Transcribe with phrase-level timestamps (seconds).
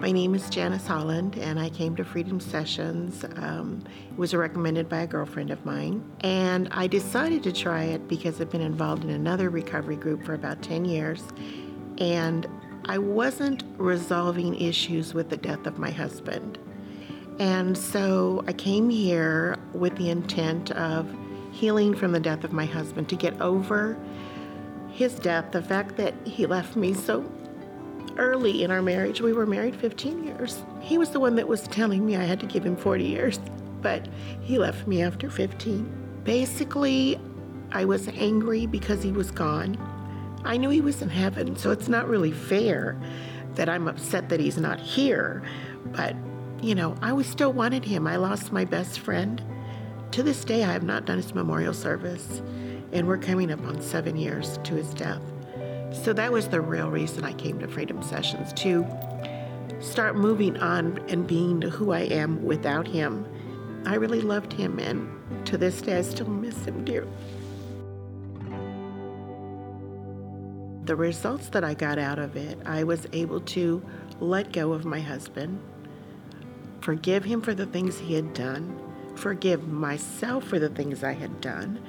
[0.00, 3.24] My name is Janice Holland, and I came to Freedom Sessions.
[3.34, 8.06] Um, it was recommended by a girlfriend of mine, and I decided to try it
[8.06, 11.24] because I've been involved in another recovery group for about 10 years,
[11.98, 12.46] and
[12.84, 16.58] I wasn't resolving issues with the death of my husband.
[17.40, 21.12] And so I came here with the intent of
[21.50, 23.98] healing from the death of my husband to get over
[24.92, 27.20] his death, the fact that he left me so
[28.18, 29.20] early in our marriage.
[29.20, 30.62] We were married 15 years.
[30.80, 33.40] He was the one that was telling me I had to give him 40 years,
[33.80, 34.06] but
[34.42, 36.20] he left me after 15.
[36.24, 37.18] Basically,
[37.72, 39.78] I was angry because he was gone.
[40.44, 42.98] I knew he was in heaven, so it's not really fair
[43.54, 45.42] that I'm upset that he's not here.
[45.86, 46.16] But,
[46.60, 48.06] you know, I was still wanted him.
[48.06, 49.42] I lost my best friend.
[50.12, 52.42] To this day, I have not done his memorial service,
[52.92, 55.22] and we're coming up on seven years to his death.
[55.92, 58.86] So that was the real reason I came to Freedom Sessions to
[59.80, 63.26] start moving on and being who I am without him.
[63.86, 67.10] I really loved him, and to this day, I still miss him dearly.
[70.84, 73.82] The results that I got out of it, I was able to
[74.20, 75.60] let go of my husband,
[76.80, 78.78] forgive him for the things he had done,
[79.14, 81.80] forgive myself for the things I had done.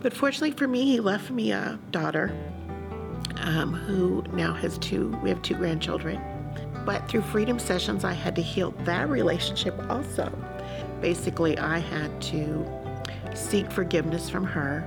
[0.00, 2.34] But fortunately for me, he left me a daughter
[3.40, 6.20] um, who now has two, we have two grandchildren.
[6.84, 10.32] But through Freedom Sessions, I had to heal that relationship also.
[11.00, 12.66] Basically, I had to
[13.34, 14.84] seek forgiveness from her.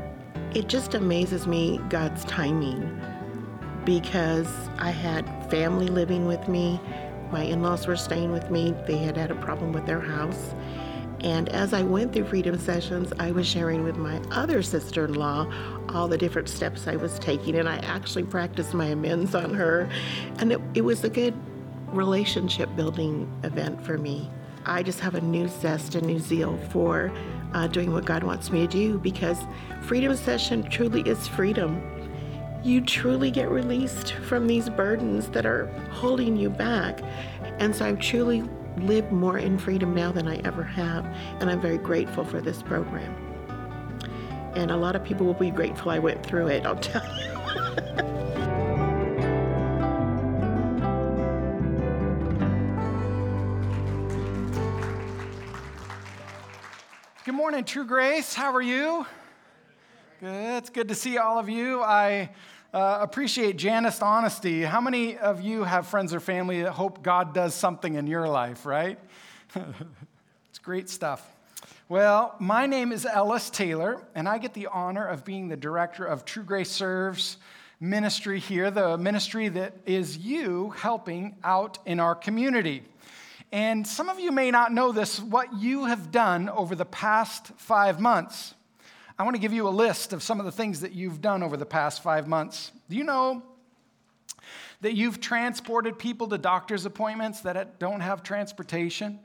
[0.54, 3.00] It just amazes me God's timing
[3.86, 6.80] because I had family living with me.
[7.32, 8.74] My in laws were staying with me.
[8.86, 10.54] They had had a problem with their house.
[11.24, 15.14] And as I went through Freedom Sessions, I was sharing with my other sister in
[15.14, 15.50] law
[15.90, 17.56] all the different steps I was taking.
[17.56, 19.90] And I actually practiced my amends on her.
[20.40, 21.34] And it, it was a good
[21.88, 24.30] relationship building event for me.
[24.66, 27.12] I just have a new zest, a new zeal for
[27.54, 29.38] uh, doing what God wants me to do because
[29.82, 31.82] Freedom Session truly is freedom.
[32.64, 37.02] You truly get released from these burdens that are holding you back.
[37.60, 38.44] And so I'm truly
[38.78, 41.06] live more in freedom now than I ever have,
[41.40, 43.16] and I'm very grateful for this program.
[44.56, 47.34] And a lot of people will be grateful I went through it, I'll tell you.
[57.26, 58.34] Good morning, True Grace.
[58.34, 59.06] How are you?
[60.20, 60.58] Good.
[60.58, 61.82] It's good to see all of you.
[61.82, 62.30] I
[62.74, 64.64] uh, appreciate Janice's honesty.
[64.64, 68.28] How many of you have friends or family that hope God does something in your
[68.28, 68.98] life, right?
[70.50, 71.24] it's great stuff.
[71.88, 76.04] Well, my name is Ellis Taylor, and I get the honor of being the director
[76.04, 77.38] of True Grace Serves
[77.80, 82.82] ministry here, the ministry that is you helping out in our community.
[83.52, 87.50] And some of you may not know this, what you have done over the past
[87.58, 88.56] five months.
[89.18, 91.44] I want to give you a list of some of the things that you've done
[91.44, 92.72] over the past five months.
[92.90, 93.44] Do you know
[94.82, 99.20] that you've transported people to doctor's appointments that don't have transportation?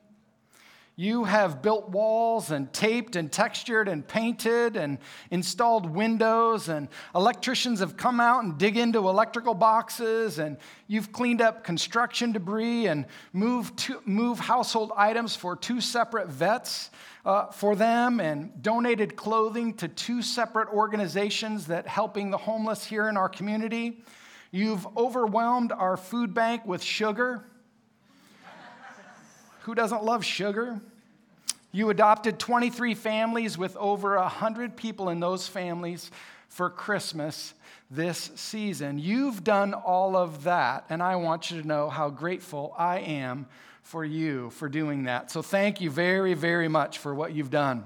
[0.94, 4.98] You have built walls and taped and textured and painted and
[5.30, 11.40] installed windows, and electricians have come out and dig into electrical boxes, and you've cleaned
[11.40, 16.90] up construction debris and moved, to, move household items for two separate vets
[17.28, 23.06] uh, for them, and donated clothing to two separate organizations that helping the homeless here
[23.06, 24.02] in our community.
[24.50, 27.44] You've overwhelmed our food bank with sugar.
[29.64, 30.80] Who doesn't love sugar?
[31.70, 36.10] You adopted 23 families with over 100 people in those families
[36.48, 37.52] for Christmas
[37.90, 38.98] this season.
[38.98, 43.48] You've done all of that, and I want you to know how grateful I am
[43.88, 45.30] for you for doing that.
[45.30, 47.84] So thank you very, very much for what you've done.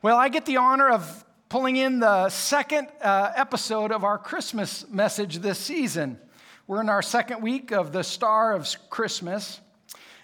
[0.00, 4.88] Well, I get the honor of pulling in the second uh, episode of our Christmas
[4.88, 6.18] message this season.
[6.66, 9.60] We're in our second week of the Star of Christmas.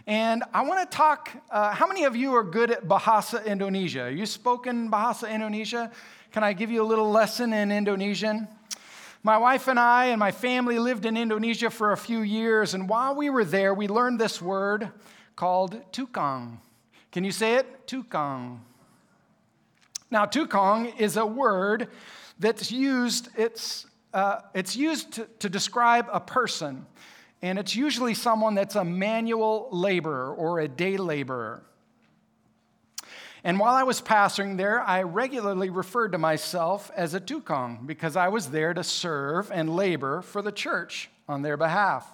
[0.06, 1.29] And I want to talk.
[1.51, 4.11] Uh, how many of you are good at Bahasa Indonesia?
[4.11, 5.93] You spoken Bahasa Indonesia?
[6.31, 8.49] Can I give you a little lesson in Indonesian?
[9.23, 12.89] My wife and I and my family lived in Indonesia for a few years, and
[12.89, 14.91] while we were there, we learned this word
[15.37, 16.59] called tukang.
[17.13, 17.87] Can you say it?
[17.87, 18.59] Tukang.
[20.11, 21.89] Now, tukang is a word
[22.39, 26.87] that's used, it's, uh, it's used to, to describe a person
[27.43, 31.65] and it's usually someone that's a manual laborer or a day laborer.
[33.44, 38.17] And while I was pastoring there, I regularly referred to myself as a tukang because
[38.17, 42.09] I was there to serve and labor for the church on their behalf.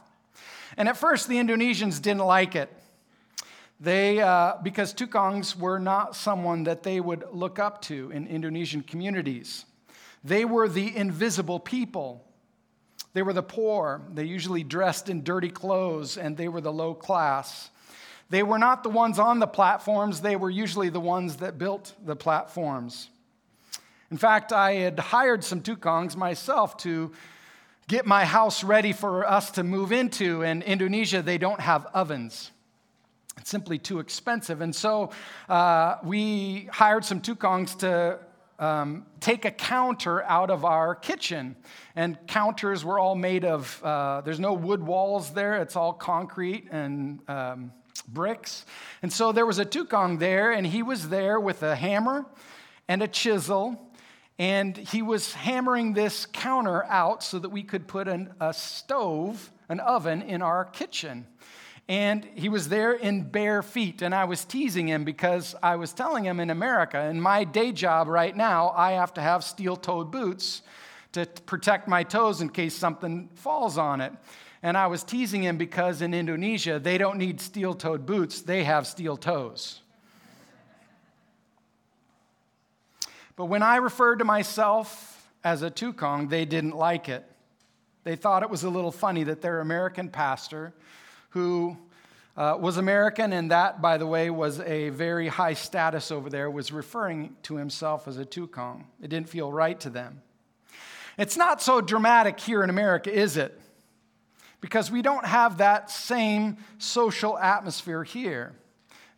[0.76, 2.72] And at first, the Indonesians didn't like it.
[3.80, 8.82] They, uh, because Tukangs were not someone that they would look up to in Indonesian
[8.82, 9.66] communities.
[10.24, 12.24] They were the invisible people.
[13.12, 14.02] They were the poor.
[14.12, 17.70] They usually dressed in dirty clothes, and they were the low class.
[18.30, 21.94] They were not the ones on the platforms, they were usually the ones that built
[22.04, 23.08] the platforms.
[24.10, 27.12] In fact, I had hired some Tukangs myself to
[27.88, 30.42] get my house ready for us to move into.
[30.42, 32.50] In Indonesia, they don't have ovens.
[33.38, 34.60] It's simply too expensive.
[34.60, 35.10] And so
[35.48, 38.18] uh, we hired some Tukangs to
[38.58, 41.56] um, take a counter out of our kitchen.
[41.94, 46.68] And counters were all made of, uh, there's no wood walls there, it's all concrete
[46.70, 47.72] and um,
[48.02, 48.64] bricks.
[49.02, 52.26] And so there was a Tukang there, and he was there with a hammer
[52.88, 53.90] and a chisel.
[54.38, 59.50] And he was hammering this counter out so that we could put an, a stove,
[59.68, 61.26] an oven in our kitchen
[61.88, 64.02] and he was there in bare feet.
[64.02, 67.72] And I was teasing him because I was telling him in America, in my day
[67.72, 70.62] job right now, I have to have steel toed boots
[71.24, 74.12] to protect my toes in case something falls on it.
[74.62, 78.64] And I was teasing him because in Indonesia, they don't need steel toed boots, they
[78.64, 79.82] have steel toes.
[83.36, 87.24] But when I referred to myself as a Tukang, they didn't like it.
[88.02, 90.72] They thought it was a little funny that their American pastor
[91.30, 91.76] who
[92.36, 96.48] uh, was American, and that, by the way, was a very high status over there,
[96.50, 98.84] was referring to himself as a Tukang.
[99.02, 100.22] It didn't feel right to them.
[101.18, 103.60] It's not so dramatic here in America, is it?
[104.60, 108.54] Because we don't have that same social atmosphere here.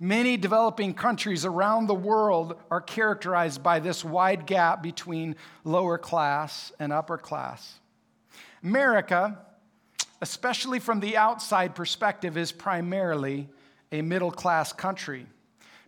[0.01, 6.73] Many developing countries around the world are characterized by this wide gap between lower class
[6.81, 7.79] and upper class.
[8.65, 9.39] America
[10.21, 13.49] especially from the outside perspective, is primarily
[13.93, 15.27] a middle class country.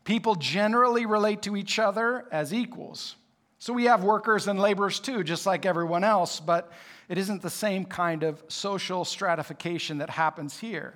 [0.04, 3.16] People generally relate to each other as equals.
[3.62, 6.72] So we have workers and laborers too, just like everyone else, but
[7.08, 10.94] it isn't the same kind of social stratification that happens here.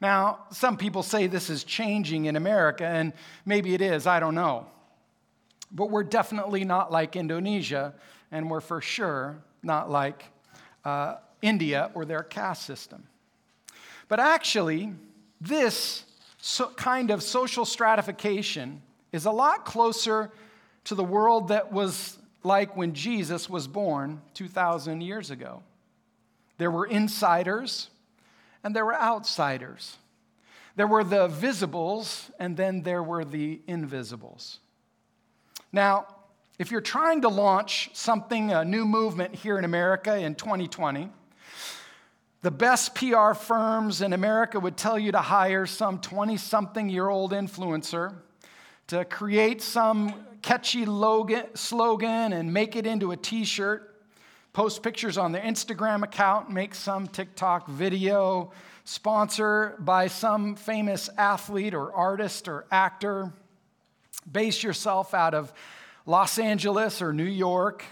[0.00, 3.12] Now, some people say this is changing in America, and
[3.44, 4.68] maybe it is, I don't know.
[5.72, 7.94] But we're definitely not like Indonesia,
[8.30, 10.22] and we're for sure not like
[10.84, 13.08] uh, India or their caste system.
[14.06, 14.92] But actually,
[15.40, 16.04] this
[16.40, 20.30] so kind of social stratification is a lot closer
[20.84, 25.62] to the world that was like when Jesus was born 2,000 years ago.
[26.58, 27.90] There were insiders
[28.64, 29.96] and there were outsiders.
[30.76, 34.58] There were the visibles and then there were the invisibles.
[35.72, 36.06] Now,
[36.58, 41.10] if you're trying to launch something, a new movement here in America in 2020,
[42.42, 47.08] the best PR firms in America would tell you to hire some 20 something year
[47.08, 48.14] old influencer
[48.88, 54.02] to create some catchy slogan and make it into a t shirt,
[54.52, 58.52] post pictures on their Instagram account, make some TikTok video,
[58.84, 63.32] sponsor by some famous athlete or artist or actor,
[64.30, 65.52] base yourself out of
[66.04, 67.84] Los Angeles or New York.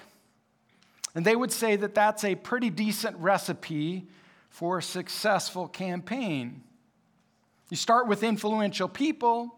[1.15, 4.07] And they would say that that's a pretty decent recipe
[4.49, 6.63] for a successful campaign.
[7.71, 9.55] You start with influential people,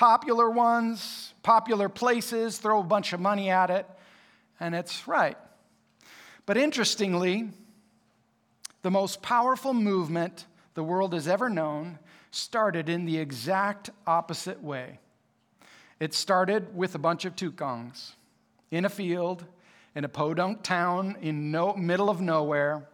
[0.00, 3.84] popular ones, popular places, throw a bunch of money at it,
[4.58, 5.36] and it's right.
[6.46, 7.50] But interestingly,
[8.80, 11.98] the most powerful movement the world has ever known
[12.30, 14.98] started in the exact opposite way.
[16.00, 18.12] It started with a bunch of Tukangs
[18.70, 19.44] in a field
[19.94, 22.86] in a podunk town in no middle of nowhere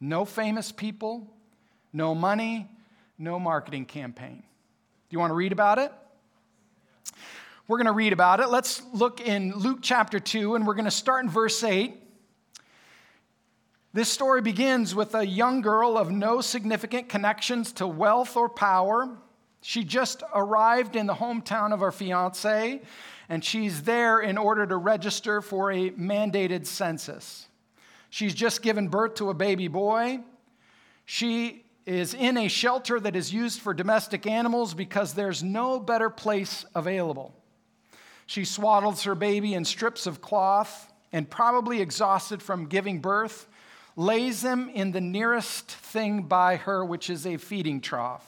[0.00, 1.26] no famous people,
[1.92, 2.70] no money,
[3.18, 4.36] no marketing campaign.
[5.08, 5.90] Do you want to read about it?
[7.66, 8.50] We're going to read about it.
[8.50, 11.94] Let's look in Luke chapter 2, and we're going to start in verse 8.
[13.94, 19.16] This story begins with a young girl of no significant connections to wealth or power.
[19.62, 22.82] She just arrived in the hometown of her fiance,
[23.30, 27.46] and she's there in order to register for a mandated census.
[28.10, 30.20] She's just given birth to a baby boy.
[31.06, 36.08] She is in a shelter that is used for domestic animals because there's no better
[36.08, 37.34] place available.
[38.26, 43.46] She swaddles her baby in strips of cloth and, probably exhausted from giving birth,
[43.96, 48.26] lays them in the nearest thing by her, which is a feeding trough.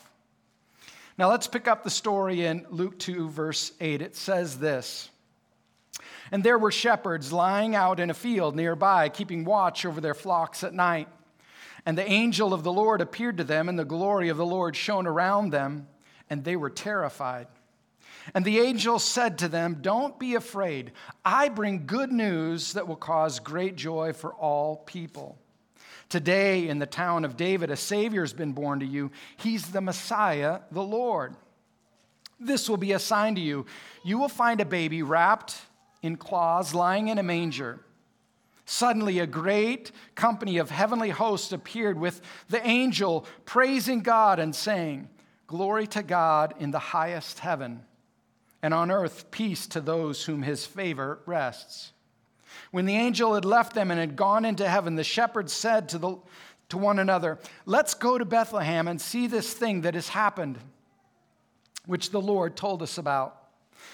[1.18, 4.02] Now let's pick up the story in Luke 2, verse 8.
[4.02, 5.08] It says this.
[6.30, 10.62] And there were shepherds lying out in a field nearby, keeping watch over their flocks
[10.62, 11.08] at night.
[11.86, 14.74] And the angel of the Lord appeared to them, and the glory of the Lord
[14.74, 15.86] shone around them,
[16.28, 17.46] and they were terrified.
[18.34, 20.90] And the angel said to them, Don't be afraid.
[21.24, 25.38] I bring good news that will cause great joy for all people.
[26.08, 29.12] Today, in the town of David, a Savior has been born to you.
[29.36, 31.36] He's the Messiah, the Lord.
[32.40, 33.66] This will be a sign to you.
[34.04, 35.56] You will find a baby wrapped
[36.02, 37.80] in cloths, lying in a manger.
[38.68, 45.08] Suddenly, a great company of heavenly hosts appeared with the angel praising God and saying,
[45.46, 47.84] Glory to God in the highest heaven,
[48.60, 51.92] and on earth peace to those whom his favor rests.
[52.72, 55.98] When the angel had left them and had gone into heaven, the shepherds said to,
[55.98, 56.16] the,
[56.70, 60.58] to one another, Let's go to Bethlehem and see this thing that has happened,
[61.84, 63.44] which the Lord told us about.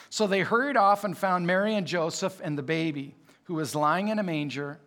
[0.09, 3.17] So they hurried off and found Mary and Joseph and the baby
[3.53, 4.81] who was lying in a manger.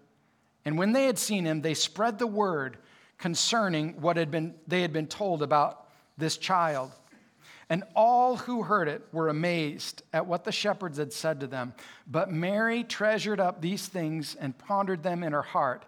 [0.66, 2.78] And when they had seen him, they spread the word
[3.20, 6.92] concerning what had been, they had been told about this child.
[7.70, 11.76] And all who heard it were amazed at what the shepherds had said to them.
[12.08, 15.86] But Mary treasured up these things and pondered them in her heart.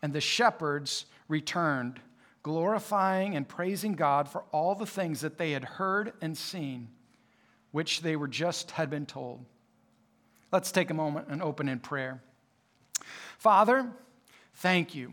[0.00, 2.00] And the shepherds returned,
[2.42, 6.88] glorifying and praising God for all the things that they had heard and seen,
[7.70, 9.44] which they were just had been told.
[10.54, 12.22] Let's take a moment and open in prayer.
[13.38, 13.90] Father,
[14.54, 15.12] thank you.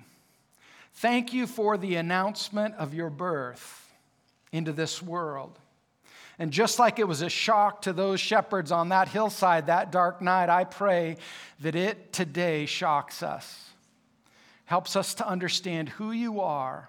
[0.93, 3.91] Thank you for the announcement of your birth
[4.51, 5.57] into this world.
[6.37, 10.21] And just like it was a shock to those shepherds on that hillside that dark
[10.21, 11.17] night, I pray
[11.61, 13.71] that it today shocks us,
[14.65, 16.87] helps us to understand who you are,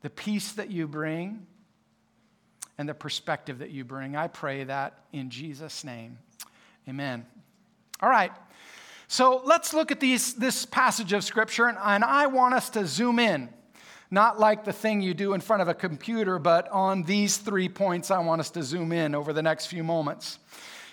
[0.00, 1.46] the peace that you bring,
[2.78, 4.16] and the perspective that you bring.
[4.16, 6.16] I pray that in Jesus' name.
[6.88, 7.26] Amen.
[8.00, 8.32] All right.
[9.08, 12.86] So let's look at these, this passage of Scripture, and, and I want us to
[12.86, 13.50] zoom in.
[14.10, 17.68] Not like the thing you do in front of a computer, but on these three
[17.68, 20.38] points, I want us to zoom in over the next few moments.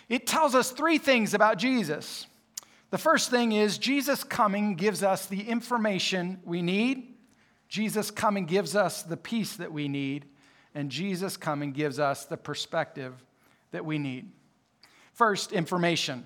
[0.07, 2.27] It tells us three things about Jesus.
[2.91, 7.15] The first thing is Jesus coming gives us the information we need.
[7.67, 10.25] Jesus coming gives us the peace that we need.
[10.73, 13.13] And Jesus coming gives us the perspective
[13.71, 14.31] that we need.
[15.19, 16.23] First, information.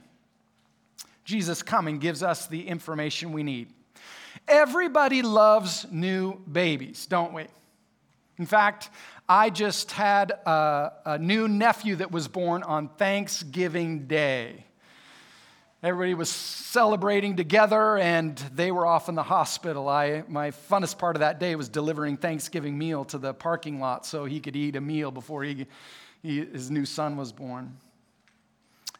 [1.25, 3.69] Jesus coming gives us the information we need.
[4.47, 7.47] Everybody loves new babies, don't we?
[8.37, 8.91] In fact,
[9.27, 14.63] I just had a, a, new nephew that was born on Thanksgiving Day.
[15.81, 19.89] Everybody was celebrating together and they were off in the hospital.
[19.89, 24.05] I, my funnest part of that day was delivering Thanksgiving meal to the parking lot
[24.05, 25.65] so he could eat a meal before he,
[26.21, 27.75] he, his new son was born.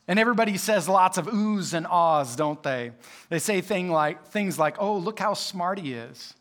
[0.07, 2.91] And everybody says lots of oohs and ahs, don't they?
[3.29, 6.33] They say thing like, things like, oh, look how smart he is.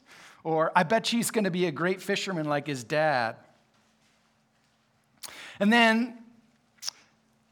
[0.45, 3.37] Or, I bet he's going to be a great fisherman like his dad.
[5.61, 6.19] And then,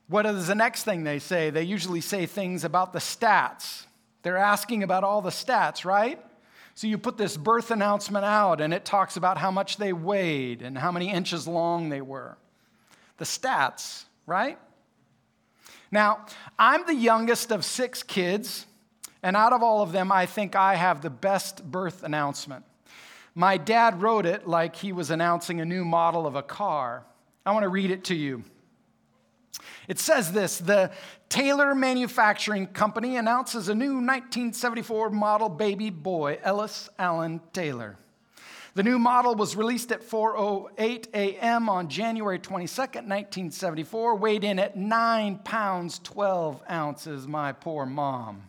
[0.09, 1.51] what is the next thing they say?
[1.51, 3.85] They usually say things about the stats.
[4.23, 6.21] They're asking about all the stats, right?
[6.75, 10.63] So you put this birth announcement out, and it talks about how much they weighed
[10.63, 12.37] and how many inches long they were.
[13.19, 14.59] The stats, right?
[15.91, 16.27] Now,
[16.59, 18.67] I'm the youngest of six kids,
[19.23, 22.65] and out of all of them, I think I have the best birth announcement.
[23.35, 27.05] My dad wrote it like he was announcing a new model of a car.
[27.45, 28.45] I want to read it to you.
[29.89, 30.93] It says this The
[31.29, 37.97] Taylor Manufacturing Company announces a new 1974 model baby boy, Ellis Allen Taylor.
[38.75, 41.69] The new model was released at 4:08 a.m.
[41.69, 48.43] on January 22, 1974, weighed in at 9 pounds 12 ounces, my poor mom.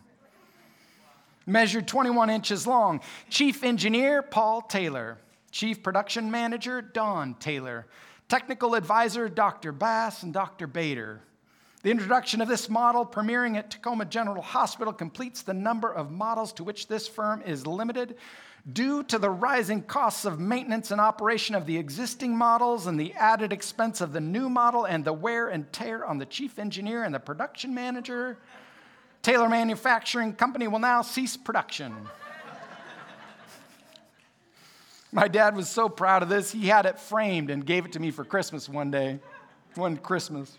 [1.44, 3.00] Measured 21 inches long.
[3.30, 5.18] Chief engineer Paul Taylor.
[5.50, 7.86] Chief production manager Don Taylor.
[8.28, 9.72] Technical advisor Dr.
[9.72, 10.68] Bass and Dr.
[10.68, 11.20] Bader.
[11.82, 16.52] The introduction of this model, premiering at Tacoma General Hospital, completes the number of models
[16.54, 18.14] to which this firm is limited
[18.70, 23.12] Due to the rising costs of maintenance and operation of the existing models and the
[23.14, 27.02] added expense of the new model and the wear and tear on the chief engineer
[27.02, 28.38] and the production manager,
[29.20, 31.92] Taylor Manufacturing Company will now cease production.
[35.12, 38.00] My dad was so proud of this, he had it framed and gave it to
[38.00, 39.18] me for Christmas one day,
[39.74, 40.56] one Christmas.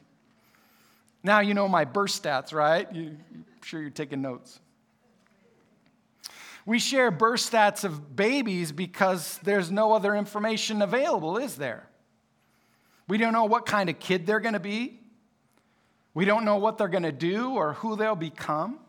[1.23, 2.93] Now you know my birth stats, right?
[2.93, 4.59] You, I'm sure you're taking notes.
[6.65, 11.87] We share birth stats of babies because there's no other information available, is there?
[13.07, 14.99] We don't know what kind of kid they're going to be.
[16.13, 18.79] We don't know what they're going to do or who they'll become.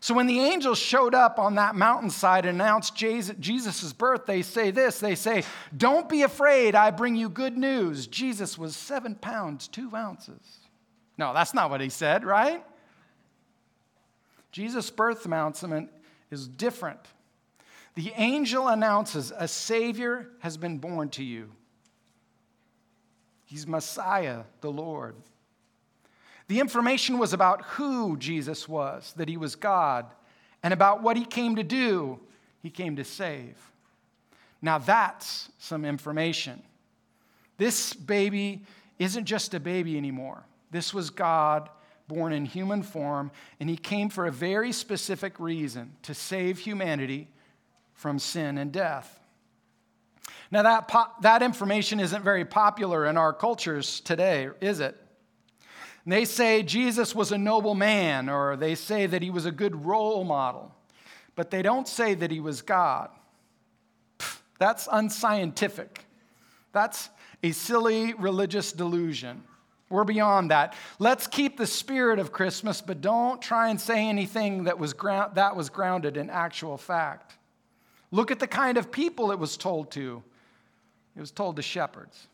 [0.00, 4.70] So when the angels showed up on that mountainside and announced Jesus' birth, they say
[4.70, 5.44] this they say,
[5.74, 8.06] Don't be afraid, I bring you good news.
[8.06, 10.58] Jesus was seven pounds, two ounces.
[11.16, 12.64] No, that's not what he said, right?
[14.52, 15.90] Jesus' birth announcement
[16.34, 17.00] is different.
[17.94, 21.50] The angel announces a Savior has been born to you.
[23.46, 25.14] He's Messiah, the Lord.
[26.48, 30.06] The information was about who Jesus was, that he was God,
[30.62, 32.20] and about what he came to do.
[32.62, 33.56] He came to save.
[34.60, 36.62] Now that's some information.
[37.58, 38.64] This baby
[38.98, 40.42] isn't just a baby anymore.
[40.70, 41.68] This was God
[42.06, 47.28] born in human form, and he came for a very specific reason to save humanity
[47.94, 49.20] from sin and death.
[50.50, 54.96] Now, that, po- that information isn't very popular in our cultures today, is it?
[56.06, 59.86] They say Jesus was a noble man, or they say that he was a good
[59.86, 60.74] role model,
[61.34, 63.08] but they don't say that he was God.
[64.18, 66.04] Pfft, that's unscientific.
[66.72, 67.08] That's
[67.42, 69.42] a silly religious delusion.
[69.94, 70.74] We're beyond that.
[70.98, 75.54] Let's keep the spirit of Christmas, but don't try and say anything that was, that
[75.54, 77.36] was grounded in actual fact.
[78.10, 80.20] Look at the kind of people it was told to.
[81.16, 82.26] It was told to shepherds.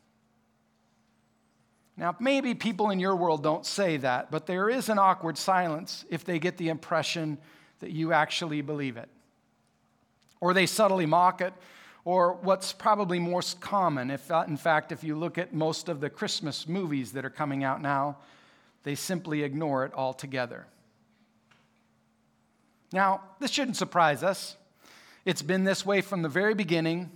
[1.99, 6.07] Now, maybe people in your world don't say that, but there is an awkward silence
[6.09, 7.37] if they get the impression
[7.81, 9.11] that you actually believe it.
[10.41, 11.53] Or they subtly mock it,
[12.05, 16.01] or what's probably most common, if uh, in fact, if you look at most of
[16.01, 18.17] the Christmas movies that are coming out now,
[18.85, 20.67] they simply ignore it altogether.
[22.93, 24.57] Now, this shouldn't surprise us.
[25.25, 27.11] It's been this way from the very beginning,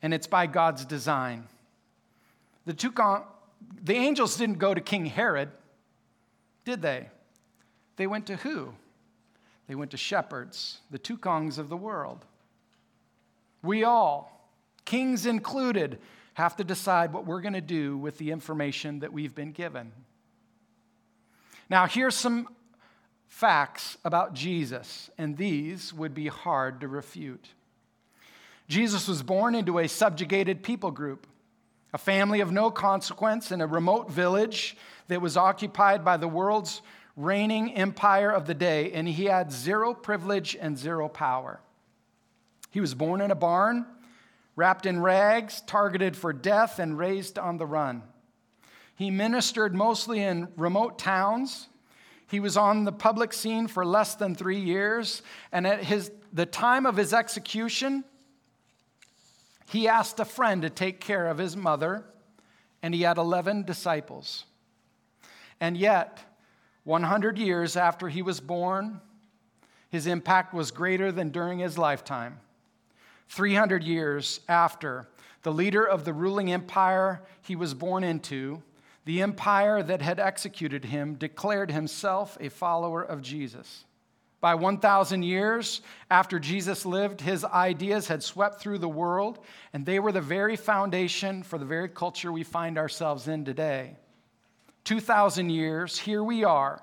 [0.00, 1.46] and it's by God's design.
[2.64, 3.24] The two, con-
[3.82, 5.50] the angels didn't go to King Herod,
[6.64, 7.08] did they?
[7.96, 8.72] They went to who?
[9.66, 12.24] They went to shepherds, the Tukangs of the world.
[13.64, 14.50] We all,
[14.84, 15.98] kings included,
[16.34, 19.92] have to decide what we're going to do with the information that we've been given.
[21.70, 22.48] Now, here's some
[23.26, 27.48] facts about Jesus, and these would be hard to refute.
[28.68, 31.26] Jesus was born into a subjugated people group
[31.94, 36.82] a family of no consequence in a remote village that was occupied by the world's
[37.16, 41.60] reigning empire of the day, and he had zero privilege and zero power.
[42.74, 43.86] He was born in a barn,
[44.56, 48.02] wrapped in rags, targeted for death, and raised on the run.
[48.96, 51.68] He ministered mostly in remote towns.
[52.28, 56.46] He was on the public scene for less than three years, and at his, the
[56.46, 58.02] time of his execution,
[59.70, 62.04] he asked a friend to take care of his mother,
[62.82, 64.46] and he had 11 disciples.
[65.60, 66.18] And yet,
[66.82, 69.00] 100 years after he was born,
[69.90, 72.40] his impact was greater than during his lifetime.
[73.28, 75.08] 300 years after,
[75.42, 78.62] the leader of the ruling empire he was born into,
[79.04, 83.84] the empire that had executed him, declared himself a follower of Jesus.
[84.40, 89.38] By 1,000 years after Jesus lived, his ideas had swept through the world,
[89.72, 93.96] and they were the very foundation for the very culture we find ourselves in today.
[94.84, 96.82] 2,000 years, here we are,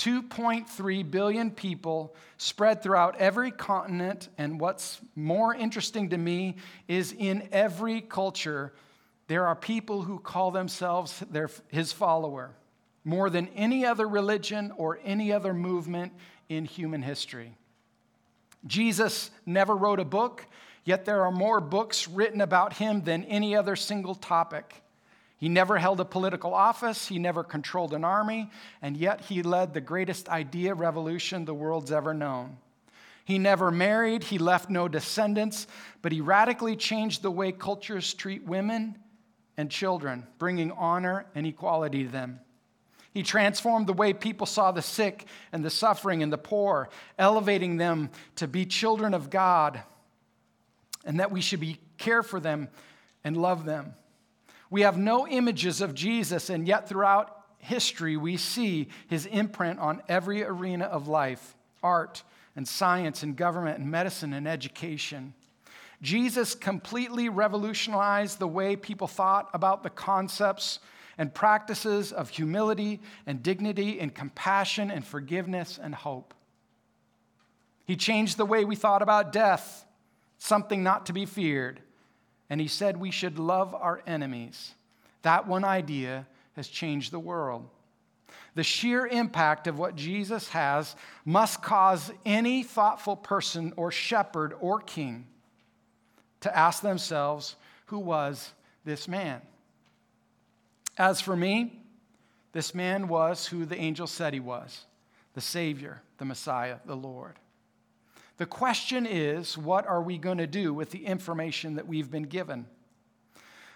[0.00, 6.56] 2.3 billion people spread throughout every continent, and what's more interesting to me
[6.88, 8.72] is in every culture,
[9.26, 12.54] there are people who call themselves their, his follower
[13.04, 16.12] more than any other religion or any other movement
[16.48, 17.54] in human history.
[18.66, 20.46] Jesus never wrote a book,
[20.84, 24.82] yet there are more books written about him than any other single topic.
[25.40, 28.50] He never held a political office, he never controlled an army,
[28.82, 32.58] and yet he led the greatest idea revolution the world's ever known.
[33.24, 35.66] He never married, he left no descendants,
[36.02, 38.98] but he radically changed the way cultures treat women
[39.56, 42.40] and children, bringing honor and equality to them.
[43.14, 47.78] He transformed the way people saw the sick and the suffering and the poor, elevating
[47.78, 49.82] them to be children of God,
[51.06, 52.68] and that we should be care for them
[53.24, 53.94] and love them.
[54.70, 60.02] We have no images of Jesus, and yet throughout history, we see his imprint on
[60.08, 62.22] every arena of life art
[62.56, 65.34] and science and government and medicine and education.
[66.02, 70.78] Jesus completely revolutionized the way people thought about the concepts
[71.18, 76.32] and practices of humility and dignity and compassion and forgiveness and hope.
[77.84, 79.84] He changed the way we thought about death,
[80.38, 81.80] something not to be feared.
[82.50, 84.74] And he said we should love our enemies.
[85.22, 87.68] That one idea has changed the world.
[88.54, 94.80] the sheer impact of what Jesus has must cause any thoughtful person or shepherd or
[94.80, 95.26] king
[96.40, 98.52] to ask themselves, who was
[98.84, 99.40] this man?
[100.96, 101.80] As for me,
[102.52, 104.86] this man was who the angel said he was
[105.34, 107.36] the Savior, the Messiah, the Lord.
[108.40, 112.22] The question is, what are we going to do with the information that we've been
[112.22, 112.64] given?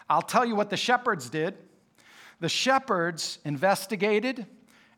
[0.09, 1.59] I'll tell you what the shepherds did.
[2.41, 4.47] The shepherds investigated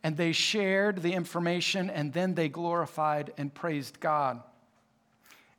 [0.05, 4.41] and they shared the information and then they glorified and praised God.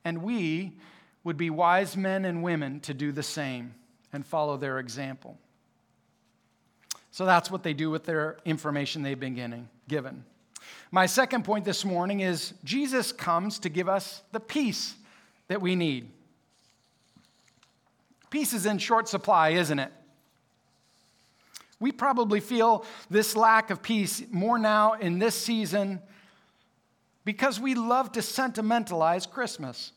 [0.05, 0.77] And we
[1.25, 3.75] would be wise men and women to do the same
[4.13, 5.37] and follow their example.
[7.11, 10.23] So that's what they do with their information they've been given.
[10.91, 14.95] My second point this morning is Jesus comes to give us the peace
[15.47, 16.09] that we need.
[18.29, 19.91] Peace is in short supply, isn't it?
[21.79, 26.01] We probably feel this lack of peace more now in this season
[27.23, 29.91] because we love to sentimentalize Christmas.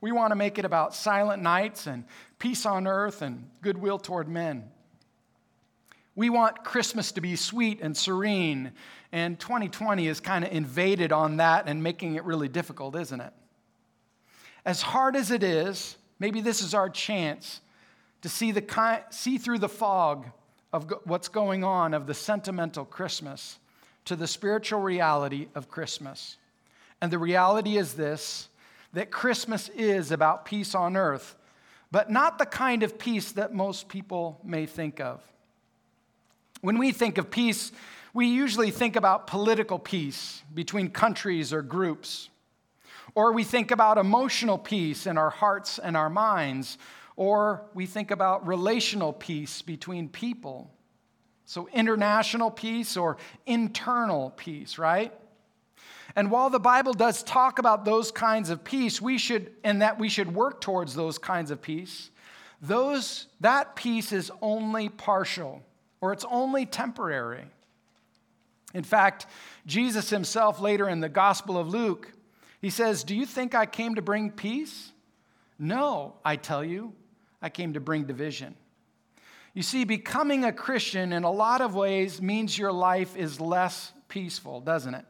[0.00, 2.04] We want to make it about silent nights and
[2.38, 4.70] peace on earth and goodwill toward men.
[6.18, 8.72] We want Christmas to be sweet and serene,
[9.12, 13.32] and 2020 is kind of invaded on that and making it really difficult, isn't it?
[14.64, 17.60] As hard as it is, maybe this is our chance
[18.22, 20.26] to see, the, see through the fog
[20.72, 23.60] of what's going on of the sentimental Christmas
[24.06, 26.36] to the spiritual reality of Christmas.
[27.00, 28.48] And the reality is this
[28.92, 31.36] that Christmas is about peace on earth,
[31.92, 35.22] but not the kind of peace that most people may think of.
[36.60, 37.72] When we think of peace,
[38.12, 42.30] we usually think about political peace between countries or groups.
[43.14, 46.78] Or we think about emotional peace in our hearts and our minds,
[47.16, 50.70] or we think about relational peace between people.
[51.44, 53.16] So, international peace or
[53.46, 55.12] internal peace, right?
[56.14, 59.98] And while the Bible does talk about those kinds of peace, we should, and that
[59.98, 62.10] we should work towards those kinds of peace,
[62.60, 65.62] those, that peace is only partial
[66.00, 67.44] or it's only temporary.
[68.74, 69.26] In fact,
[69.66, 72.12] Jesus himself, later in the Gospel of Luke,
[72.60, 74.92] he says, Do you think I came to bring peace?
[75.58, 76.92] No, I tell you,
[77.40, 78.54] I came to bring division.
[79.54, 83.92] You see, becoming a Christian in a lot of ways means your life is less
[84.08, 85.04] peaceful, doesn't it?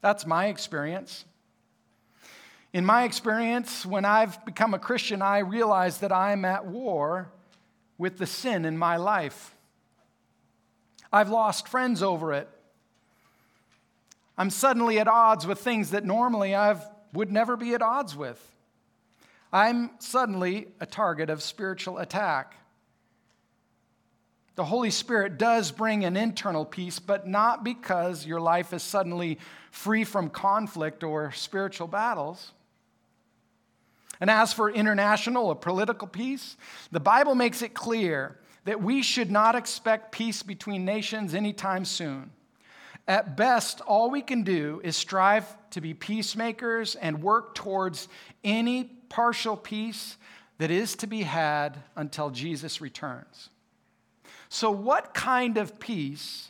[0.00, 1.24] That's my experience.
[2.72, 7.30] In my experience, when I've become a Christian, I realize that I'm at war
[7.98, 9.53] with the sin in my life.
[11.14, 12.48] I've lost friends over it.
[14.36, 16.76] I'm suddenly at odds with things that normally I
[17.12, 18.52] would never be at odds with.
[19.52, 22.56] I'm suddenly a target of spiritual attack.
[24.56, 29.38] The Holy Spirit does bring an internal peace, but not because your life is suddenly
[29.70, 32.50] free from conflict or spiritual battles.
[34.20, 36.56] And as for international or political peace,
[36.90, 42.30] the Bible makes it clear that we should not expect peace between nations anytime soon.
[43.06, 48.08] At best, all we can do is strive to be peacemakers and work towards
[48.42, 50.16] any partial peace
[50.58, 53.50] that is to be had until Jesus returns.
[54.48, 56.48] So, what kind of peace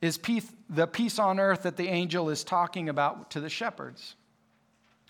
[0.00, 4.14] is peace, the peace on earth that the angel is talking about to the shepherds?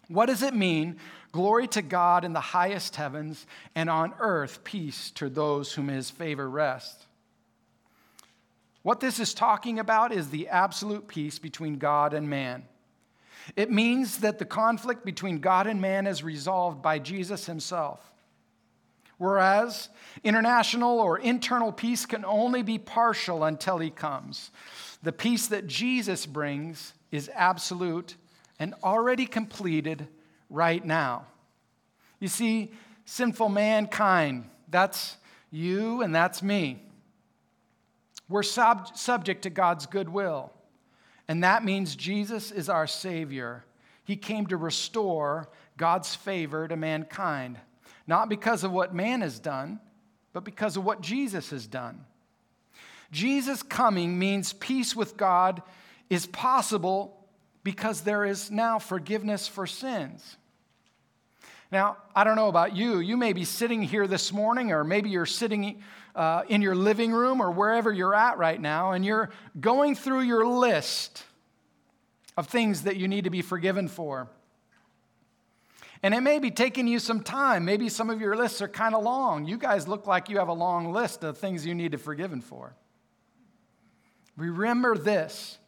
[0.08, 0.98] What does it mean?
[1.36, 6.08] Glory to God in the highest heavens, and on earth peace to those whom his
[6.08, 7.04] favor rests.
[8.80, 12.64] What this is talking about is the absolute peace between God and man.
[13.54, 18.00] It means that the conflict between God and man is resolved by Jesus himself.
[19.18, 19.90] Whereas
[20.24, 24.50] international or internal peace can only be partial until he comes.
[25.02, 28.16] The peace that Jesus brings is absolute
[28.58, 30.08] and already completed
[30.50, 31.26] right now.
[32.20, 32.72] You see,
[33.04, 35.16] sinful mankind, that's
[35.50, 36.82] you and that's me.
[38.28, 40.52] We're sub- subject to God's goodwill.
[41.28, 43.64] And that means Jesus is our Savior.
[44.04, 47.58] He came to restore God's favor to mankind,
[48.06, 49.80] not because of what man has done,
[50.32, 52.04] but because of what Jesus has done.
[53.10, 55.62] Jesus coming means peace with God
[56.10, 57.15] is possible
[57.66, 60.36] because there is now forgiveness for sins.
[61.72, 63.00] Now, I don't know about you.
[63.00, 65.82] You may be sitting here this morning, or maybe you're sitting
[66.14, 70.20] uh, in your living room or wherever you're at right now, and you're going through
[70.20, 71.24] your list
[72.36, 74.28] of things that you need to be forgiven for.
[76.04, 77.64] And it may be taking you some time.
[77.64, 79.44] Maybe some of your lists are kind of long.
[79.44, 82.04] You guys look like you have a long list of things you need to be
[82.04, 82.76] forgiven for.
[84.36, 85.58] Remember this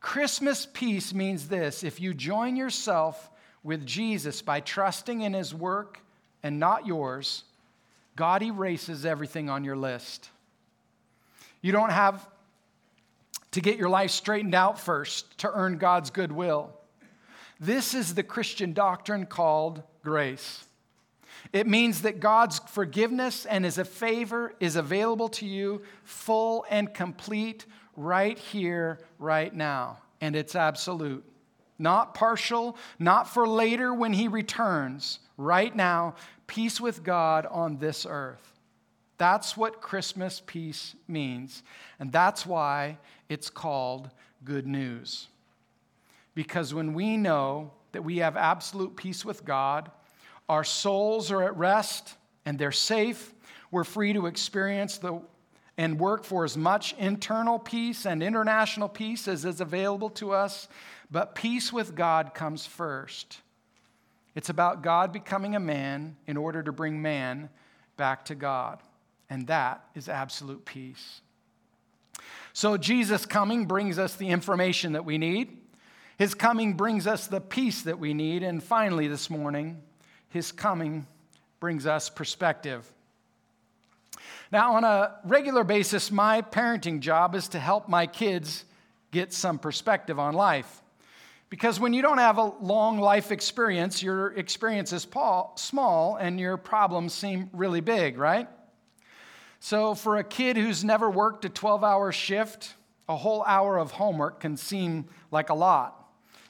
[0.00, 3.30] Christmas peace means this if you join yourself
[3.62, 6.00] with Jesus by trusting in his work
[6.42, 7.44] and not yours,
[8.16, 10.30] God erases everything on your list.
[11.60, 12.26] You don't have
[13.52, 16.72] to get your life straightened out first to earn God's goodwill.
[17.58, 20.64] This is the Christian doctrine called grace.
[21.52, 27.66] It means that God's forgiveness and his favor is available to you full and complete
[27.98, 29.98] right here, right now.
[30.20, 31.24] And it's absolute.
[31.78, 35.18] Not partial, not for later when he returns.
[35.36, 36.14] Right now,
[36.46, 38.52] peace with God on this earth.
[39.18, 41.62] That's what Christmas peace means.
[41.98, 44.10] And that's why it's called
[44.44, 45.26] good news.
[46.34, 49.90] Because when we know that we have absolute peace with God,
[50.48, 53.34] our souls are at rest and they're safe,
[53.70, 55.20] we're free to experience the
[55.78, 60.68] and work for as much internal peace and international peace as is available to us,
[61.08, 63.38] but peace with God comes first.
[64.34, 67.48] It's about God becoming a man in order to bring man
[67.96, 68.80] back to God,
[69.30, 71.22] and that is absolute peace.
[72.52, 75.56] So, Jesus' coming brings us the information that we need.
[76.18, 78.42] His coming brings us the peace that we need.
[78.42, 79.80] And finally, this morning,
[80.28, 81.06] His coming
[81.60, 82.92] brings us perspective.
[84.50, 88.64] Now, on a regular basis, my parenting job is to help my kids
[89.10, 90.82] get some perspective on life.
[91.50, 95.06] Because when you don't have a long life experience, your experience is
[95.56, 98.48] small and your problems seem really big, right?
[99.60, 102.74] So, for a kid who's never worked a 12 hour shift,
[103.08, 105.94] a whole hour of homework can seem like a lot.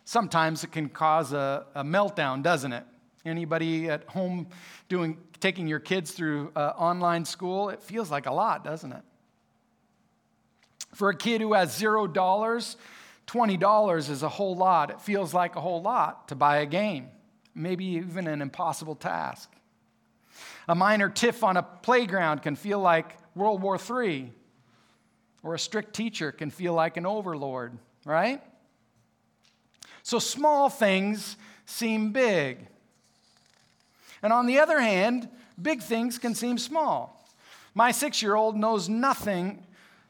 [0.04, 2.84] Sometimes it can cause a, a meltdown, doesn't it?
[3.28, 4.48] Anybody at home
[4.88, 7.68] doing, taking your kids through uh, online school?
[7.68, 9.02] It feels like a lot, doesn't it?
[10.94, 12.76] For a kid who has zero dollars,
[13.26, 14.90] $20 is a whole lot.
[14.90, 17.08] It feels like a whole lot to buy a game,
[17.54, 19.50] maybe even an impossible task.
[20.66, 24.32] A minor tiff on a playground can feel like World War III,
[25.42, 28.42] or a strict teacher can feel like an overlord, right?
[30.02, 31.36] So small things
[31.66, 32.66] seem big.
[34.22, 35.28] And on the other hand,
[35.60, 37.24] big things can seem small.
[37.74, 39.64] My six year old knows nothing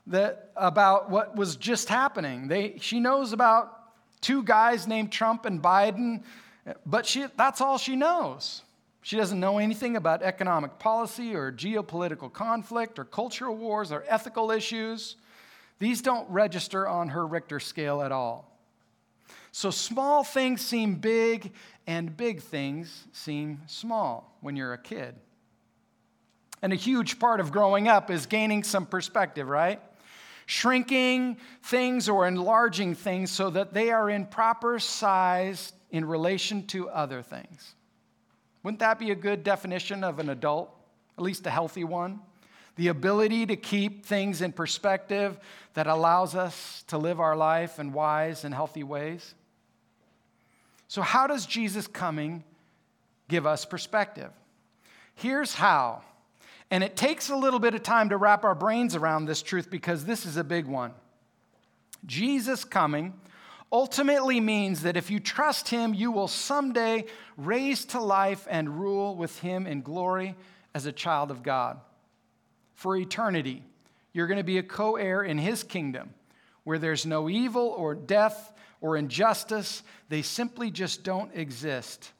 [0.07, 2.49] that, about what was just happening.
[2.49, 3.79] They, she knows about
[4.21, 6.23] two guys named Trump and Biden,
[6.87, 8.63] but she, that's all she knows.
[9.03, 14.51] She doesn't know anything about economic policy or geopolitical conflict or cultural wars or ethical
[14.51, 15.17] issues.
[15.79, 18.59] These don't register on her Richter scale at all.
[19.53, 21.53] So small things seem big,
[21.89, 25.15] and big things seem small when you're a kid.
[26.61, 29.81] And a huge part of growing up is gaining some perspective, right?
[30.45, 36.91] Shrinking things or enlarging things so that they are in proper size in relation to
[36.91, 37.75] other things.
[38.63, 40.71] Wouldn't that be a good definition of an adult?
[41.17, 42.21] At least a healthy one?
[42.77, 45.39] The ability to keep things in perspective
[45.73, 49.35] that allows us to live our life in wise and healthy ways.
[50.89, 52.45] So, how does Jesus coming
[53.29, 54.31] give us perspective?
[55.15, 56.03] Here's how.
[56.71, 59.71] And it takes a little bit of time to wrap our brains around this truth
[59.71, 60.93] because this is a big one.
[62.05, 63.15] Jesus coming
[63.73, 67.05] ultimately means that if you trust him, you will someday
[67.37, 70.35] raise to life and rule with him in glory
[70.75, 71.81] as a child of God.
[72.75, 73.63] For eternity,
[74.13, 76.15] you're going to be a co heir in his kingdom
[76.65, 79.83] where there's no evil or death or injustice.
[80.09, 82.13] They simply just don't exist.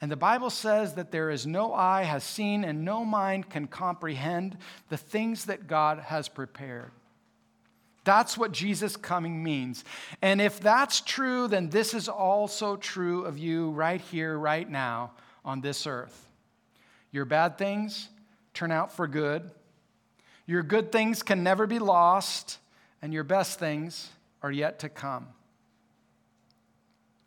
[0.00, 3.66] And the Bible says that there is no eye has seen and no mind can
[3.66, 4.56] comprehend
[4.88, 6.90] the things that God has prepared.
[8.04, 9.84] That's what Jesus coming means.
[10.22, 15.12] And if that's true, then this is also true of you right here, right now,
[15.44, 16.28] on this earth.
[17.12, 18.08] Your bad things
[18.54, 19.50] turn out for good.
[20.46, 22.58] Your good things can never be lost,
[23.02, 24.08] and your best things
[24.42, 25.28] are yet to come.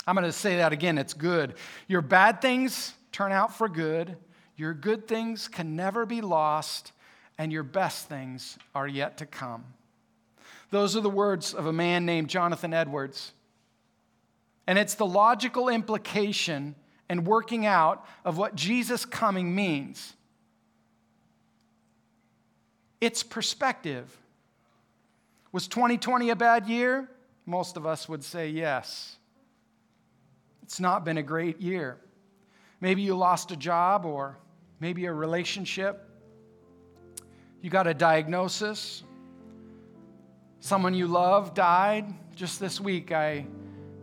[0.06, 0.98] I'm going to say that again.
[0.98, 1.56] It's good.
[1.88, 4.18] Your bad things turn out for good.
[4.58, 6.92] Your good things can never be lost,
[7.38, 9.64] and your best things are yet to come.
[10.70, 13.32] Those are the words of a man named Jonathan Edwards.
[14.68, 16.76] And it's the logical implication
[17.10, 20.14] and working out of what Jesus coming means.
[23.02, 24.18] It's perspective.
[25.52, 27.10] Was 2020 a bad year?
[27.46, 29.18] Most of us would say yes.
[30.74, 32.00] It's not been a great year.
[32.82, 34.40] Maybe you lost a job or
[34.80, 36.10] maybe a relationship.
[37.62, 39.04] You got a diagnosis.
[40.62, 42.12] Someone you love died.
[42.36, 43.46] Just this week, I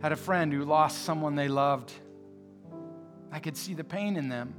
[0.01, 1.91] had a friend who lost someone they loved.
[3.33, 4.53] I could see the pain in them.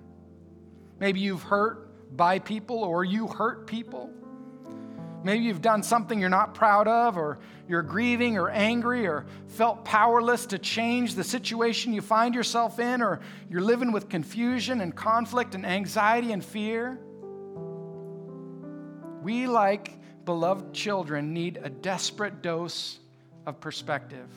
[1.01, 4.11] Maybe you've hurt by people or you hurt people.
[5.25, 9.85] Maybe you've done something you're not proud of, or you're grieving or angry, or felt
[9.85, 14.95] powerless to change the situation you find yourself in, or you're living with confusion and
[14.95, 16.99] conflict and anxiety and fear.
[19.23, 22.99] We, like beloved children, need a desperate dose
[23.47, 24.29] of perspective.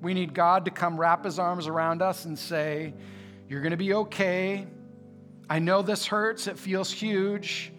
[0.00, 2.94] We need God to come wrap his arms around us and say,
[3.48, 4.66] You're going to be okay.
[5.48, 7.72] I know this hurts, it feels huge.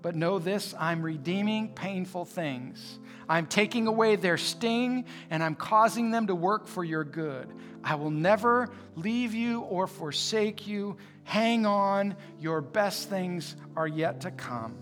[0.00, 2.98] But know this I'm redeeming painful things.
[3.28, 7.52] I'm taking away their sting and I'm causing them to work for your good.
[7.84, 10.96] I will never leave you or forsake you.
[11.24, 14.76] Hang on, your best things are yet to come.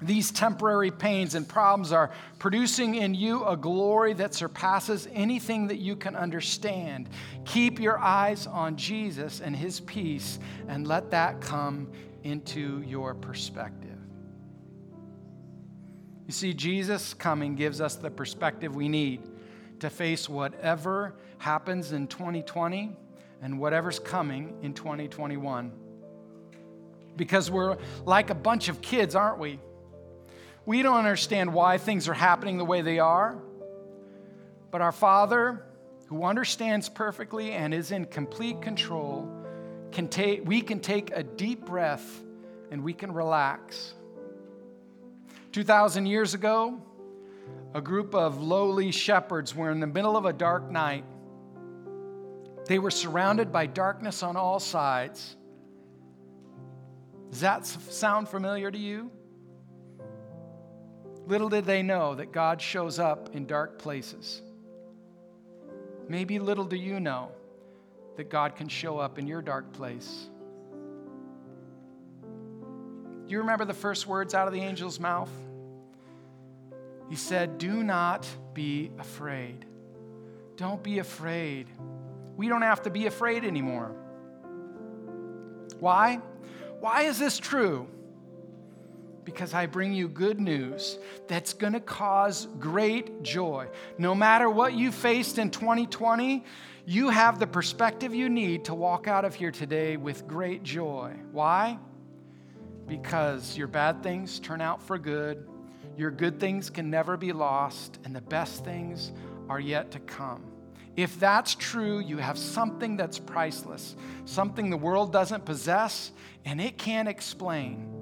[0.00, 5.78] These temporary pains and problems are producing in you a glory that surpasses anything that
[5.78, 7.08] you can understand.
[7.46, 11.90] Keep your eyes on Jesus and his peace and let that come
[12.24, 13.96] into your perspective.
[16.26, 19.22] You see, Jesus coming gives us the perspective we need
[19.78, 22.96] to face whatever happens in 2020
[23.42, 25.70] and whatever's coming in 2021.
[27.16, 29.60] Because we're like a bunch of kids, aren't we?
[30.64, 33.38] We don't understand why things are happening the way they are.
[34.72, 35.64] But our Father,
[36.08, 39.30] who understands perfectly and is in complete control,
[39.92, 42.20] can take, we can take a deep breath
[42.72, 43.94] and we can relax
[45.56, 46.78] 2,000 years ago,
[47.72, 51.06] a group of lowly shepherds were in the middle of a dark night.
[52.66, 55.34] They were surrounded by darkness on all sides.
[57.30, 59.10] Does that sound familiar to you?
[61.24, 64.42] Little did they know that God shows up in dark places.
[66.06, 67.30] Maybe little do you know
[68.18, 70.28] that God can show up in your dark place.
[72.22, 75.30] Do you remember the first words out of the angel's mouth?
[77.08, 79.64] He said, Do not be afraid.
[80.56, 81.68] Don't be afraid.
[82.36, 83.92] We don't have to be afraid anymore.
[85.78, 86.20] Why?
[86.80, 87.86] Why is this true?
[89.24, 93.68] Because I bring you good news that's going to cause great joy.
[93.98, 96.44] No matter what you faced in 2020,
[96.86, 101.16] you have the perspective you need to walk out of here today with great joy.
[101.32, 101.78] Why?
[102.86, 105.48] Because your bad things turn out for good
[105.96, 109.12] your good things can never be lost, and the best things
[109.48, 110.44] are yet to come.
[110.94, 116.12] If that's true, you have something that's priceless, something the world doesn't possess,
[116.44, 117.92] and it can't explain.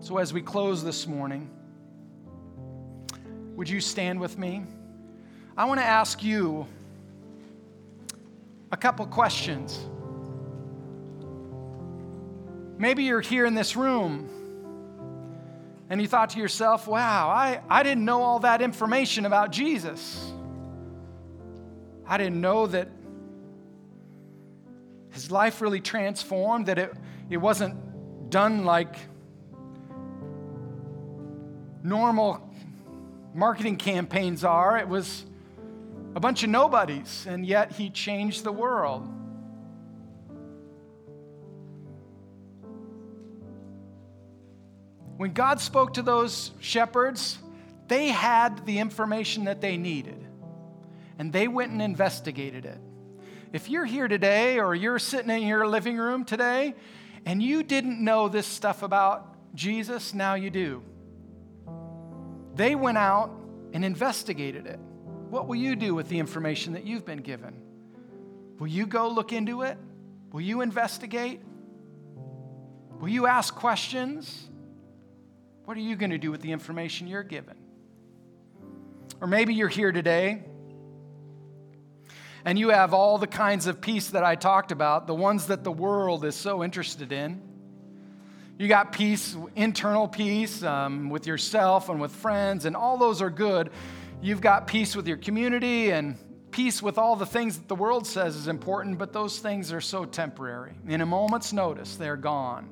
[0.00, 1.50] So, as we close this morning,
[3.56, 4.62] would you stand with me?
[5.56, 6.66] I want to ask you
[8.70, 9.86] a couple questions.
[12.78, 14.37] Maybe you're here in this room
[15.90, 20.32] and you thought to yourself, wow, I, I didn't know all that information about Jesus.
[22.06, 22.88] I didn't know that
[25.10, 26.92] his life really transformed, that it,
[27.30, 28.96] it wasn't done like
[31.82, 32.48] normal
[33.34, 34.78] marketing campaigns are.
[34.78, 35.24] It was
[36.14, 39.08] a bunch of nobodies, and yet he changed the world.
[45.18, 47.38] When God spoke to those shepherds,
[47.88, 50.24] they had the information that they needed,
[51.18, 52.78] and they went and investigated it.
[53.52, 56.72] If you're here today or you're sitting in your living room today
[57.26, 60.84] and you didn't know this stuff about Jesus, now you do.
[62.54, 63.32] They went out
[63.72, 64.78] and investigated it.
[65.30, 67.60] What will you do with the information that you've been given?
[68.60, 69.78] Will you go look into it?
[70.30, 71.40] Will you investigate?
[73.00, 74.48] Will you ask questions?
[75.68, 77.54] What are you going to do with the information you're given?
[79.20, 80.42] Or maybe you're here today
[82.46, 85.64] and you have all the kinds of peace that I talked about, the ones that
[85.64, 87.42] the world is so interested in.
[88.58, 93.28] You got peace, internal peace um, with yourself and with friends, and all those are
[93.28, 93.68] good.
[94.22, 96.16] You've got peace with your community and
[96.50, 99.82] peace with all the things that the world says is important, but those things are
[99.82, 100.72] so temporary.
[100.86, 102.70] In a moment's notice, they're gone.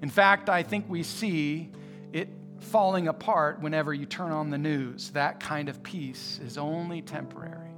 [0.00, 1.70] In fact, I think we see
[2.12, 2.28] it
[2.60, 5.10] falling apart whenever you turn on the news.
[5.10, 7.70] That kind of peace is only temporary.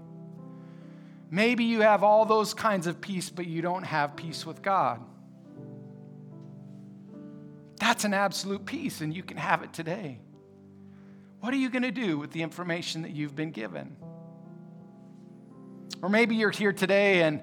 [1.30, 5.00] Maybe you have all those kinds of peace, but you don't have peace with God.
[7.78, 10.18] That's an absolute peace, and you can have it today.
[11.40, 13.96] What are you going to do with the information that you've been given?
[16.02, 17.42] Or maybe you're here today and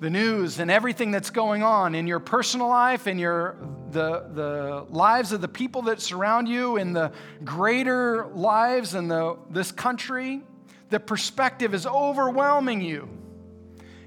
[0.00, 3.56] the news and everything that's going on in your personal life and your
[3.90, 7.10] the, the lives of the people that surround you in the
[7.42, 10.42] greater lives in the, this country
[10.90, 13.08] the perspective is overwhelming you.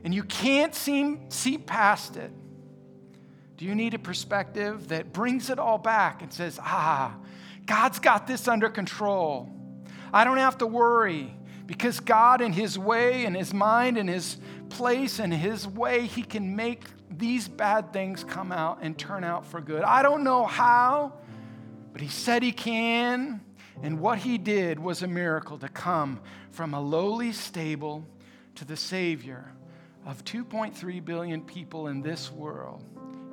[0.04, 2.32] And you can't seem see past it.
[3.58, 7.16] Do you need a perspective that brings it all back and says ah
[7.66, 9.50] god's got this under control.
[10.12, 11.36] I don't have to worry
[11.68, 14.38] because god in his way and his mind and his
[14.72, 19.46] place and His way, He can make these bad things come out and turn out
[19.46, 19.84] for good.
[19.84, 21.14] I don't know how,
[21.92, 23.42] but He said He can.
[23.84, 28.06] And what He did was a miracle to come from a lowly stable
[28.56, 29.52] to the Savior
[30.06, 32.84] of 2.3 billion people in this world.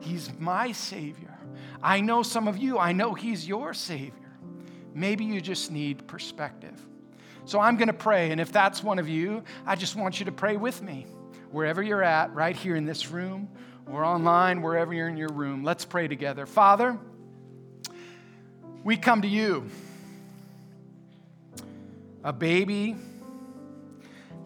[0.01, 1.35] He's my Savior.
[1.83, 4.13] I know some of you, I know He's your Savior.
[4.95, 6.85] Maybe you just need perspective.
[7.45, 10.27] So I'm going to pray, and if that's one of you, I just want you
[10.27, 11.07] to pray with me
[11.51, 13.49] wherever you're at, right here in this room
[13.91, 16.47] or online, wherever you're in your room, let's pray together.
[16.47, 16.99] Father,
[18.85, 19.69] we come to you,
[22.23, 22.97] a baby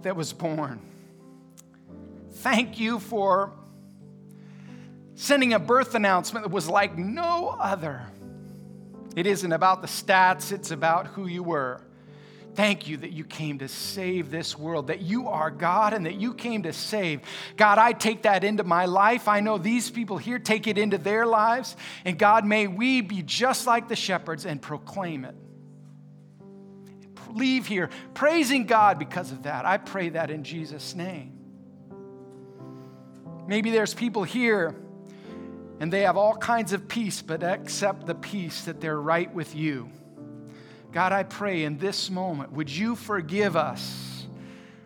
[0.03, 0.81] that was born.
[2.31, 3.53] Thank you for
[5.15, 8.07] sending a birth announcement that was like no other.
[9.15, 11.81] It isn't about the stats, it's about who you were.
[12.55, 16.17] Thank you that you came to save this world, that you are God and that
[16.17, 17.23] you came to save.
[17.57, 19.27] God, I take that into my life.
[19.27, 21.77] I know these people here take it into their lives.
[22.05, 25.35] And God, may we be just like the shepherds and proclaim it.
[27.31, 29.65] Leave here praising God because of that.
[29.65, 31.39] I pray that in Jesus' name.
[33.47, 34.77] Maybe there's people here
[35.81, 39.57] and they have all kinds of peace, but accept the peace that they're right with
[39.57, 39.91] you.
[40.93, 44.27] God, I pray in this moment, would you forgive us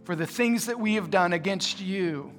[0.05, 2.33] for the things that we have done against you?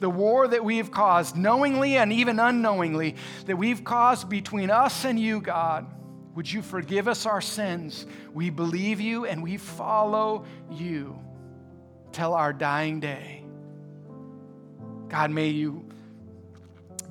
[0.00, 3.14] The war that we have caused, knowingly and even unknowingly,
[3.46, 5.86] that we've caused between us and you, God.
[6.34, 8.06] Would you forgive us our sins?
[8.32, 11.16] We believe you and we follow you
[12.10, 13.44] till our dying day.
[15.08, 15.84] God, may you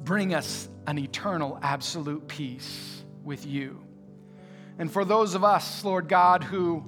[0.04, 3.82] bring us an eternal, absolute peace with you.
[4.82, 6.84] And for those of us, Lord God, who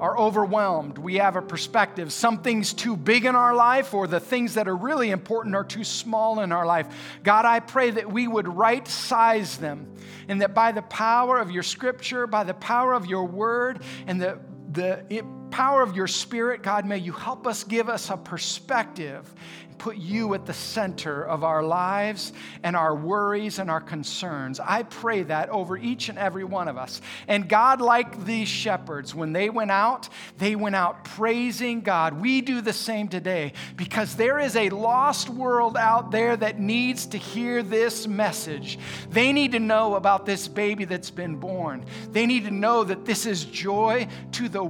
[0.00, 2.14] are overwhelmed, we have a perspective.
[2.14, 5.84] Something's too big in our life, or the things that are really important are too
[5.84, 6.86] small in our life.
[7.22, 9.94] God, I pray that we would right size them,
[10.28, 14.18] and that by the power of your scripture, by the power of your word, and
[14.18, 14.38] the,
[14.72, 15.04] the
[15.50, 19.32] power of your spirit, God, may you help us give us a perspective
[19.80, 22.32] put you at the center of our lives
[22.62, 24.60] and our worries and our concerns.
[24.60, 27.00] I pray that over each and every one of us.
[27.26, 32.20] And God, like these shepherds, when they went out, they went out praising God.
[32.20, 37.06] We do the same today because there is a lost world out there that needs
[37.06, 38.78] to hear this message.
[39.08, 41.86] They need to know about this baby that's been born.
[42.10, 44.62] They need to know that this is joy to the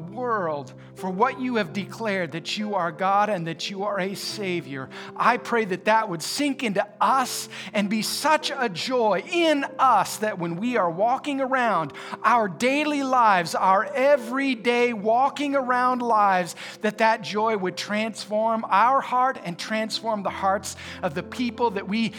[0.94, 4.90] for what you have declared that you are God and that you are a Savior.
[5.16, 10.18] I pray that that would sink into us and be such a joy in us
[10.18, 16.98] that when we are walking around our daily lives, our everyday walking around lives, that
[16.98, 22.12] that joy would transform our heart and transform the hearts of the people that we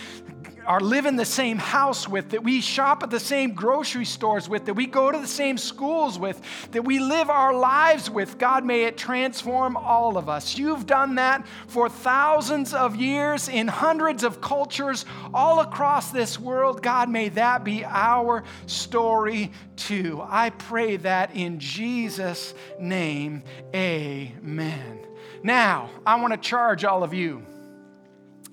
[0.66, 4.47] are live in the same house with, that we shop at the same grocery stores
[4.49, 6.41] with, that we go to the same schools with,
[6.72, 8.38] that we live our lives with.
[8.38, 10.57] God, may it transform all of us.
[10.57, 16.82] You've done that for thousands of years in hundreds of cultures all across this world.
[16.82, 20.22] God, may that be our story too.
[20.28, 23.43] I pray that in Jesus' name,
[23.76, 24.99] amen.
[25.43, 27.45] Now, I want to charge all of you.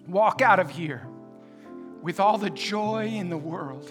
[0.07, 1.08] Walk out of here
[2.03, 3.91] with all the joy in the world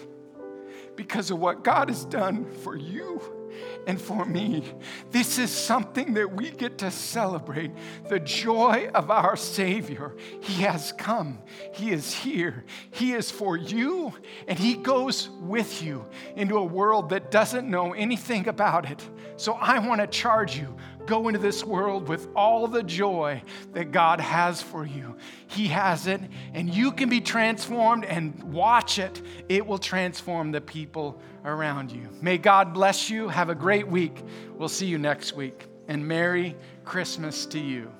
[0.96, 3.22] because of what God has done for you
[3.86, 4.64] and for me.
[5.10, 7.70] This is something that we get to celebrate
[8.08, 10.14] the joy of our Savior.
[10.40, 11.38] He has come,
[11.72, 14.12] He is here, He is for you,
[14.46, 16.04] and He goes with you
[16.36, 19.08] into a world that doesn't know anything about it.
[19.36, 20.76] So I want to charge you
[21.08, 23.42] go into this world with all the joy
[23.72, 25.16] that God has for you.
[25.48, 26.20] He has it,
[26.52, 29.22] and you can be transformed and watch it.
[29.48, 32.08] It will transform the people around you.
[32.20, 33.28] May God bless you.
[33.28, 34.22] Have a great week.
[34.54, 35.66] We'll see you next week.
[35.88, 36.54] And Merry
[36.84, 37.90] Christmas to you.